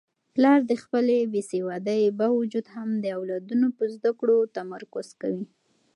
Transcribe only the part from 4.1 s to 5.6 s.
کړو تمرکز کوي.